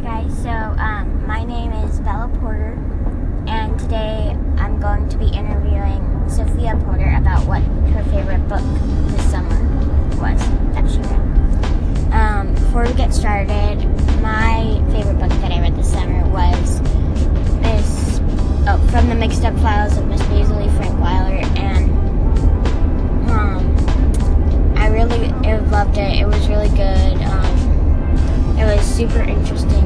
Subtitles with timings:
[0.00, 2.72] Hi guys, so um, my name is Bella Porter,
[3.46, 7.60] and today I'm going to be interviewing Sophia Porter about what
[7.92, 8.62] her favorite book
[9.10, 9.60] this summer
[10.16, 10.40] was
[10.72, 12.14] that she read.
[12.14, 13.84] Um, before we get started,
[14.22, 16.80] my favorite book that I read this summer was
[17.60, 18.20] this
[18.68, 21.90] oh, From the Mixed Up Files of Miss Paisley Frankweiler, and
[23.30, 25.28] um, I really
[25.68, 26.20] loved it.
[26.20, 27.20] It was really good.
[27.20, 29.79] Um, it was super interesting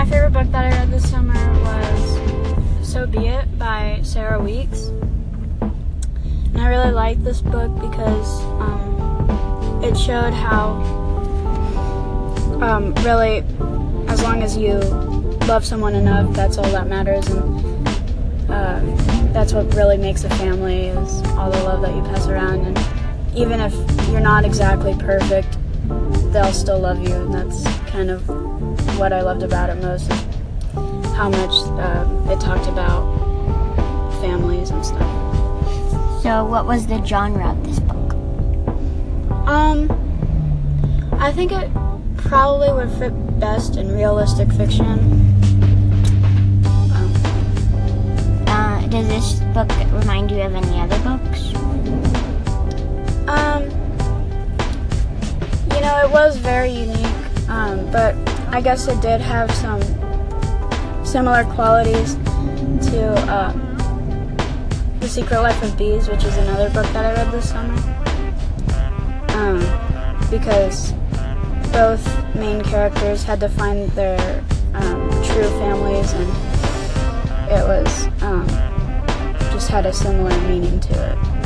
[0.00, 4.84] my favorite book that I read this summer was So Be It by Sarah Weeks.
[5.60, 10.70] And I really liked this book because um, it showed how
[12.62, 13.44] um, really,
[14.08, 14.76] as long as you
[15.46, 17.28] love someone enough, that's all that matters.
[17.28, 17.86] And
[18.48, 18.80] uh,
[19.34, 22.64] that's what really makes a family is all the love that you pass around.
[22.64, 23.74] And even if
[24.08, 25.58] you're not exactly perfect,
[26.32, 27.14] they'll still love you.
[27.14, 28.26] And that's kind of
[29.00, 33.00] what I loved about it most is how much uh, it talked about
[34.20, 36.22] families and stuff.
[36.22, 38.12] So what was the genre of this book?
[39.48, 39.88] Um,
[41.18, 41.70] I think it
[42.18, 44.98] probably would fit best in realistic fiction.
[46.92, 47.14] Um,
[48.48, 51.54] Uh, does this book remind you of any other books?
[53.26, 53.62] um,
[55.72, 58.14] you know, it was very unique, um, but
[58.52, 59.80] I guess it did have some
[61.04, 62.16] similar qualities
[62.90, 63.52] to uh,
[64.98, 67.74] The Secret Life of Bees, which is another book that I read this summer.
[69.30, 69.60] Um,
[70.30, 70.92] because
[71.72, 72.04] both
[72.34, 74.44] main characters had to find their
[74.74, 76.28] um, true families, and
[77.50, 78.46] it was um,
[79.52, 81.39] just had a similar meaning to it.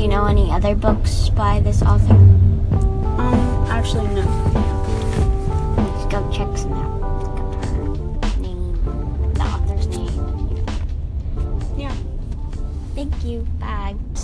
[0.00, 2.14] Do you know any other books by this author?
[2.14, 4.24] Um, actually, no.
[5.76, 8.24] Let's go check some out.
[8.24, 8.72] Her name,
[9.34, 10.64] the author's name.
[11.76, 11.94] Yeah.
[12.94, 13.46] Thank you.
[13.60, 13.79] Bye.